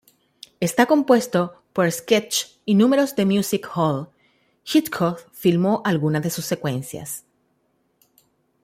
Está 0.59 0.87
compuesto 0.87 1.61
por 1.73 1.91
sketches 1.91 2.59
y 2.65 2.73
números 2.73 3.15
de 3.15 3.23
music-hall, 3.25 4.09
Hitchcock 4.65 5.19
filmó 5.31 5.83
algunas 5.85 6.23
de 6.23 6.31
sus 6.31 6.45
secuencias. 6.45 7.23